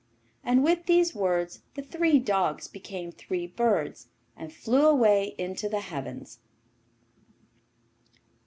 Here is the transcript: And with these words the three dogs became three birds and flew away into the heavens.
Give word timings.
And 0.43 0.63
with 0.63 0.87
these 0.87 1.13
words 1.13 1.61
the 1.75 1.83
three 1.83 2.17
dogs 2.17 2.67
became 2.67 3.11
three 3.11 3.45
birds 3.45 4.07
and 4.35 4.51
flew 4.51 4.87
away 4.87 5.35
into 5.37 5.69
the 5.69 5.81
heavens. 5.81 6.39